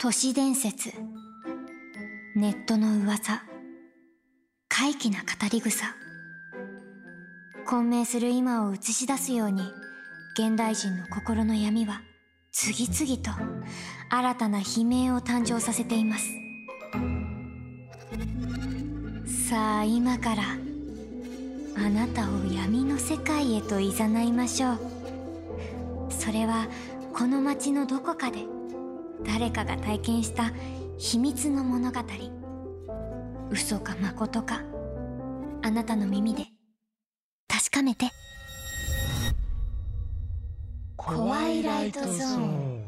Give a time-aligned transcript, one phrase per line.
[0.00, 0.92] 都市伝説。
[2.36, 3.42] ネットの噂。
[4.68, 5.86] 怪奇な語り草。
[7.66, 9.62] 混迷する今を映し出すように
[10.38, 12.02] 現代人の心の闇は
[12.52, 13.32] 次々と
[14.08, 16.28] 新たな悲鳴を誕生させています。
[19.50, 20.44] さあ今から
[21.76, 23.90] あなたを闇の世界へと誘
[24.28, 24.78] いましょう。
[26.10, 26.68] それは
[27.12, 28.57] この街のどこかで
[29.24, 30.52] 誰かが体験した
[30.96, 32.00] 秘密の物語。
[33.50, 34.62] 嘘か誠か。
[35.62, 36.46] あなたの耳で。
[37.48, 38.06] 確かめて。
[40.96, 42.84] コワイライトゾーン。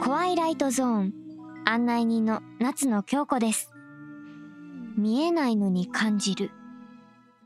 [0.00, 1.23] コワイライトゾーン
[1.66, 3.70] 案内人の夏野京子です。
[4.98, 6.50] 見えないのに感じる。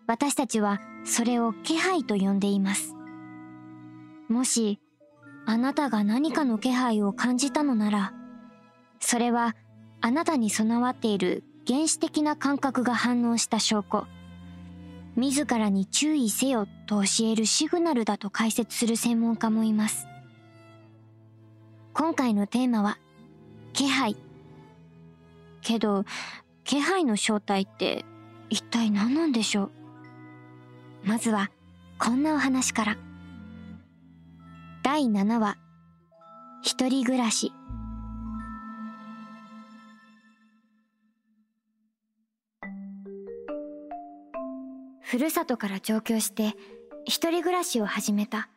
[0.09, 2.97] 私たちはそれを気配と呼んでいます。
[4.29, 4.81] もし
[5.47, 8.13] あなたが何かの気配を感じたのなら
[9.01, 9.55] それは
[10.01, 14.07] あなたに備わっている原始的な感覚が反応した証拠。
[15.17, 20.07] 自らに注意せよと教えるシグナルだと解説する専門家もいます。
[21.93, 22.99] 今回のテーマは
[23.79, 24.17] 気配。
[25.63, 26.05] けど
[26.65, 28.05] 気配の正体って
[28.51, 29.71] 一体何なんでしょう？
[31.05, 31.49] まずは
[31.97, 32.97] こんなお話から。
[34.83, 35.59] 第7話。
[36.61, 37.53] 一人暮らし。
[45.03, 46.57] ふるさとから上京して
[47.05, 48.49] 一人暮らしを始めた。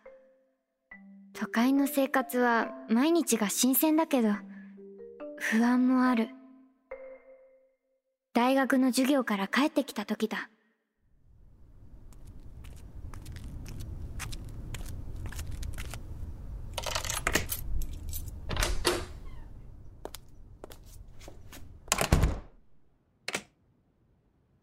[1.33, 4.29] 都会の生活は毎日が新鮮だけど
[5.43, 6.29] 不安もある。
[8.31, 10.49] 大学の授業から帰ってきた時だ。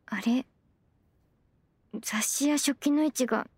[0.06, 0.46] あれ？
[2.00, 3.48] 雑誌や食器の位置が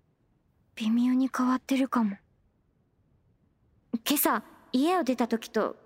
[0.75, 2.17] 微妙に変わってるかも。
[4.09, 4.43] 今朝
[4.73, 5.77] 家を出た時と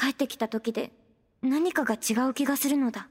[0.00, 0.92] 帰ってきた時で
[1.42, 3.08] 何かが違う気がするのだ。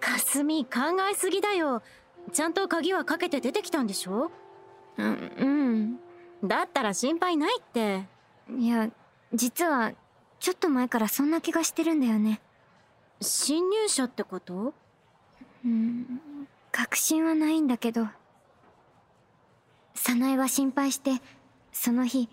[0.00, 1.82] かすみ考えすぎだよ。
[2.32, 4.32] ちゃんと鍵はかけて出てきたんでしょ？
[4.96, 5.98] うん
[6.42, 6.48] うん。
[6.48, 8.04] だったら心配ないって。
[8.58, 8.90] いや
[9.32, 9.92] 実は
[10.40, 12.40] ちょっと前からそんな気がしてるんだよね。
[13.20, 14.74] 侵入者ってこと？
[15.64, 16.20] うん
[16.72, 18.06] 確信はないんだけど
[19.94, 21.20] 早苗は心配して
[21.80, 22.28] その日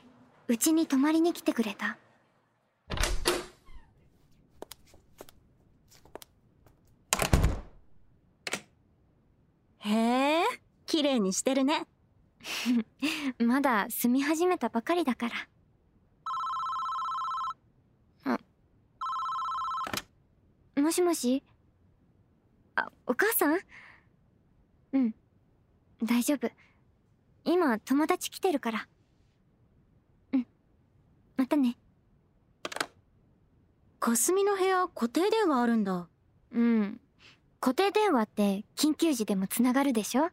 [0.48, 1.98] うちに泊まりに来てくれた。
[9.78, 10.44] へえ
[10.88, 11.86] 綺麗にしてるね。
[13.38, 15.36] まだ住み始めたばかりだから。
[18.26, 18.40] あ
[20.82, 21.44] もしもし？
[22.74, 23.60] あお母さん？
[24.94, 25.16] うん
[26.04, 26.52] 大丈夫。
[27.44, 28.88] 今友達来てるから
[31.56, 31.78] たね。
[34.00, 36.08] かすみの部屋固定電話あるんだ。
[36.52, 37.00] うん。
[37.60, 40.30] 固定電話って緊急時でもつながるでしょ？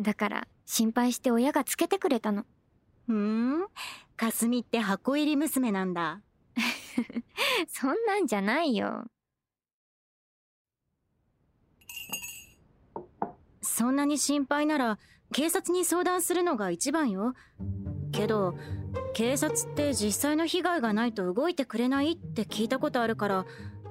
[0.00, 2.44] だから心配して親がつけてくれたの。
[3.06, 3.66] ふん。
[4.16, 6.20] かすみって箱入り娘なんだ。
[7.68, 9.06] そんなんじゃないよ。
[13.62, 14.98] そんなに心配なら
[15.32, 17.34] 警察に相談するのが一番よ。
[18.12, 18.54] けど
[19.14, 23.46] 警察って実際の被害がないと動いてくれないって聞いたことあるから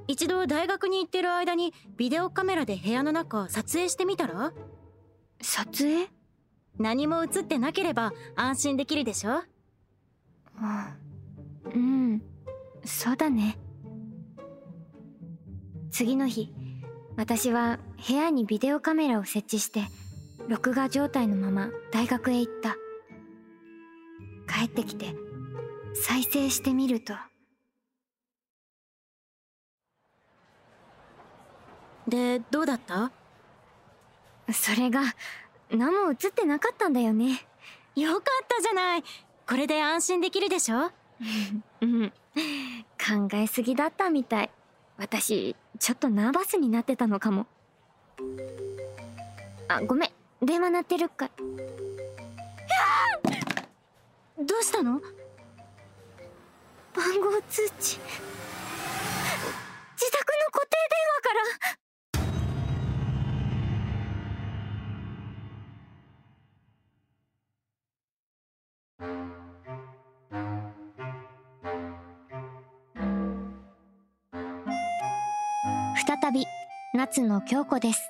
[0.08, 4.52] 一度大学に行ってる間にビデオカメラで部屋の中撮影してみたら？
[5.42, 6.08] 撮影？
[6.80, 9.44] 何も映ってなければ安心できるでしょ？
[11.74, 12.22] うん。
[12.84, 13.58] そうだね。
[15.92, 16.52] 次の日
[17.16, 19.84] 私は部屋にビデオカメラを設置して
[20.48, 22.76] 録画状態のまま大学へ行った
[24.62, 25.16] 帰ってきて
[25.96, 27.16] 再生してみると。
[32.08, 33.12] でどうだった？
[34.54, 35.02] それが
[35.72, 37.44] 何も映ってなかったんだよね。
[37.96, 39.04] よかったじゃない。
[39.48, 40.92] これで安心できるでしょ？
[41.82, 42.10] うん。
[42.10, 44.52] 考えすぎだったみたい。
[44.98, 47.48] 私ちょっとナーバスになってたのかも。
[49.68, 50.12] あごめん。
[50.46, 51.30] 電話鳴ってるか
[54.44, 55.00] どうしたの？
[56.94, 58.00] 番号通知。
[59.98, 61.34] 自宅の固定電話か
[76.18, 76.22] ら。
[76.22, 76.46] 再び
[76.96, 78.02] 夏の京子です。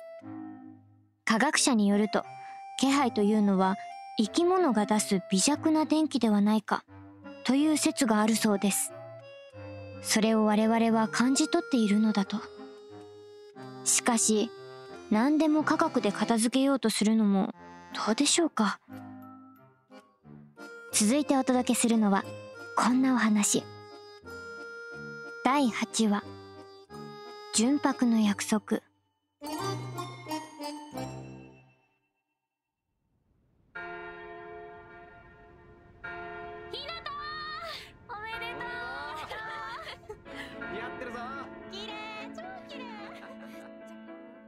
[1.26, 2.24] 科学者によると
[2.80, 3.76] 気配というのは
[4.18, 6.84] 生き物が出す微弱な電気ではないか
[7.44, 8.92] という説があるそうです。
[10.02, 12.36] それを我々は感じ取っているのだと。
[13.84, 14.50] しかし
[15.10, 17.54] 何でも科学で片付けようとするのも
[18.06, 18.80] どうでしょうか。
[20.92, 22.24] 続いてお届けするのは
[22.76, 23.64] こんなお話。
[25.44, 26.22] 第8話
[27.54, 28.80] 純白の約束。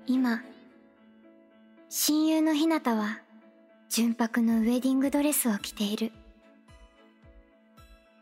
[0.07, 0.43] 今
[1.89, 3.21] 親友のひなたは
[3.89, 6.13] 純白のウェディングドレスを着ている。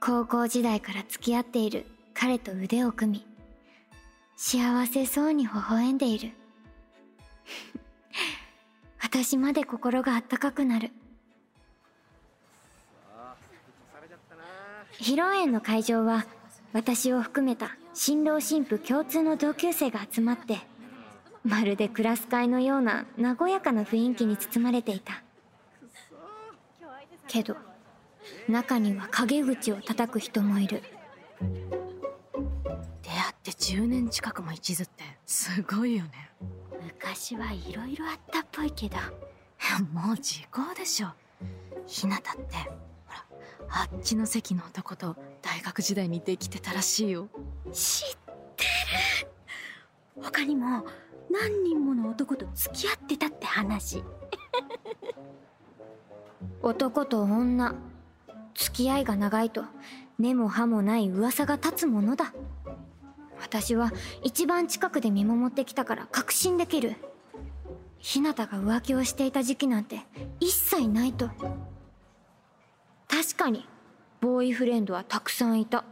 [0.00, 3.26] 高校時代から付き合っている彼と腕を組み
[4.36, 6.32] 幸せそうに微笑んでいる。
[9.02, 10.90] 私まで心があったかくなる。
[14.98, 16.26] 披露宴の会場は
[16.72, 20.60] 私を含めた新郎新婦共通の同級生が集まって
[21.44, 25.22] まるでクラス会のような和やかな雰囲気に包まれていた。
[27.28, 27.56] けど
[28.48, 30.82] 中には陰口を叩く人もいる。
[33.02, 36.30] 出会って10年近くも一途ってすごいよね。
[36.82, 38.96] 昔はいろいろあったっぽいけど。
[39.92, 41.08] もう時効でしょ。
[41.86, 43.26] ひなたってほら
[43.68, 47.28] あっちの席の男と大学時代にできてたらしいよ。
[47.72, 48.16] 知っ
[48.56, 48.64] て
[49.24, 49.31] る
[50.20, 50.84] 他にも
[51.30, 54.02] 何人もの男と付き合ってたって話。
[56.60, 57.74] 男と女
[58.54, 59.64] 付き合いが長いと
[60.18, 62.32] 根も葉もない噂が立つものだ。
[63.40, 63.92] 私は
[64.22, 66.96] 一番近くで見守ってきたから確信できる。
[67.98, 70.00] 日向が浮気をしていた時期なんて
[70.40, 71.30] 一切ないと。
[73.08, 73.68] 確かに
[74.20, 75.84] ボーイフレンドはたくさんいた。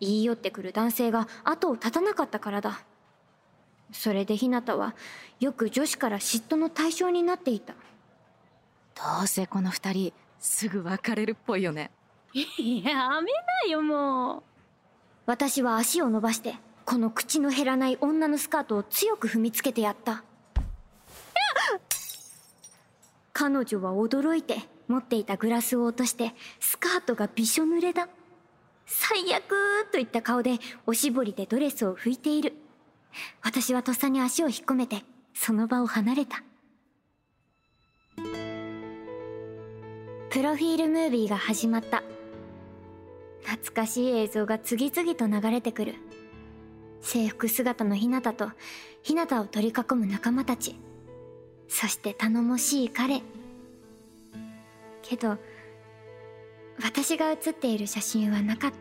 [0.00, 2.84] 言い寄ってくる男性が後を絶たなかったからだ。
[3.92, 4.94] それでひなたは
[5.40, 7.74] よく女子から嫉妬の対象になっていた。
[8.94, 11.90] どうせこの二人すぐ別れるっぽいよね。
[12.34, 13.32] やめ
[13.66, 14.42] なよもう。
[15.26, 20.24] 私は足を伸ばしてこの口の減らない女のスカートを強く踏みつけてやった。
[23.32, 24.58] 彼女は驚いて
[24.88, 28.08] 持っていたグラスを落としてスカートがびしょ濡れだ。
[28.86, 29.42] 最悪
[29.92, 32.54] といった顔でおしぼりでドレスを拭いている
[33.42, 35.02] 私はとっさに足を引っ込めて
[35.34, 36.42] その場を離れた。
[40.30, 42.02] プロフィールムービーが始まった。
[43.44, 45.94] 懐かしい映像が次々と流れてくる。
[47.00, 48.50] 制服姿のひなたと
[49.02, 50.76] ひなたを取り囲む仲間たち。
[51.68, 53.22] そして頼もしい彼。
[55.02, 55.38] けど
[56.82, 58.72] 私が写っている写真はなかっ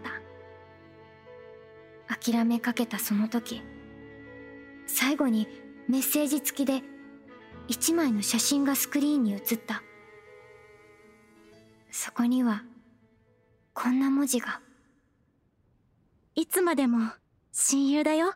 [2.07, 2.15] た。
[2.15, 3.61] 諦めかけたその時。
[4.87, 5.47] 最後に
[5.87, 6.81] メッセージ付きで
[7.67, 9.83] 一枚の写真がスクリーンに映った。
[11.91, 12.63] そこには
[13.73, 14.61] こんな文字が。
[16.35, 17.11] いつまでも
[17.51, 18.33] 親友だよ。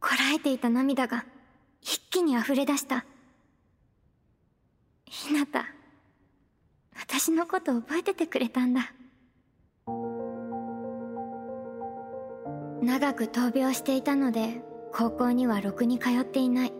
[0.00, 1.24] こらえていた涙が
[1.80, 3.04] 一気に溢れ出した。
[5.06, 5.66] ひなた
[6.98, 8.92] 私のこと覚えててくれたんだ
[12.84, 14.60] 長く闘病していたので
[14.92, 16.72] 高校にはろくに通っていない。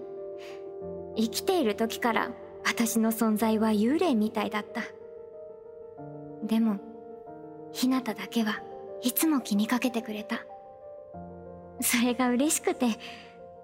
[1.17, 2.31] 生きている時から
[2.65, 4.83] 私の存在は幽霊みたいだった。
[6.45, 6.79] でも
[7.73, 8.63] ひなただけは
[9.03, 10.45] いつも気にかけてくれた。
[11.81, 12.99] それが嬉しくて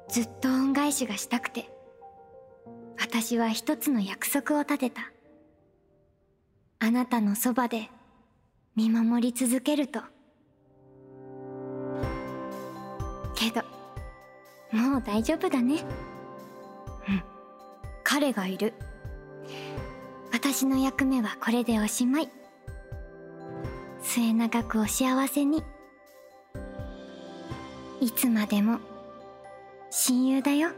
[0.09, 1.70] ずっと恩返しがしたくて。
[2.99, 5.11] 私は一つの約束を立てた。
[6.78, 7.88] あなたのそばで
[8.76, 10.00] 見守り続けると。
[13.40, 13.62] けど。
[14.76, 15.82] もう大丈夫だね。
[17.09, 17.23] うん。
[18.04, 18.75] 彼がいる。
[20.32, 22.28] 私の役目はこれでおしまい。
[24.02, 25.64] 末永くお幸せに。
[28.00, 28.78] いつまでも
[29.90, 30.70] 親友だよ。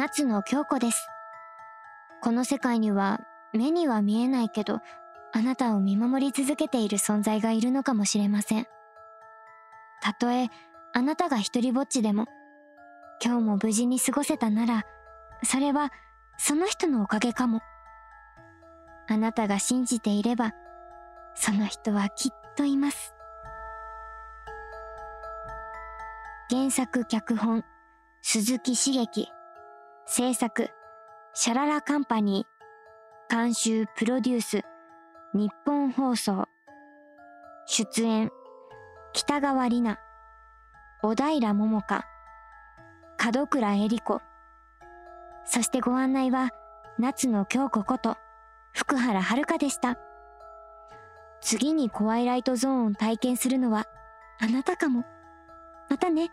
[0.00, 1.06] 夏野京子です。
[2.22, 3.20] この世界には
[3.52, 4.78] 目には見えないけど、
[5.30, 8.66] あなたを見守り続けている存在がいるのかもしれません。
[10.00, 10.48] たとえ
[10.94, 12.28] あなたが一人ぼっちでも、
[13.22, 14.86] 今日も無事に過ごせたなら、
[15.44, 15.92] それは
[16.38, 17.60] その人のおかげかも。
[19.06, 20.54] あなたが信じていれば、
[21.34, 23.14] その人はきっといます。
[26.48, 27.66] 原作脚本、
[28.22, 29.28] 鈴木茂樹。
[30.12, 30.70] 制作、
[31.34, 33.32] シャララカンパニー。
[33.32, 34.62] 監修プロデュース、
[35.34, 36.48] 日本放送。
[37.64, 38.28] 出演、
[39.12, 40.00] 北川里奈。
[41.00, 42.04] 小平桃香。
[43.32, 44.20] 門倉恵里子。
[45.44, 46.50] そしてご案内は、
[46.98, 48.16] 夏野京子こと、
[48.72, 49.96] 福原遥でした。
[51.40, 53.84] 次にコワイライトゾーンを体験するのは、
[54.40, 55.04] あなたかも。
[55.88, 56.32] またね。